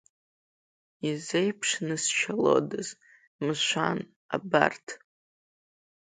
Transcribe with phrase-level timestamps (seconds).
[1.07, 2.87] Изеиԥшнысшьалодаз,
[3.45, 3.99] мшәан,
[4.35, 4.87] абарҭ?!